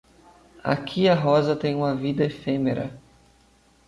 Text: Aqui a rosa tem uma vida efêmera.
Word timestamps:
Aqui 0.63 1.07
a 1.07 1.13
rosa 1.13 1.55
tem 1.55 1.75
uma 1.75 1.93
vida 1.95 2.25
efêmera. 2.25 2.99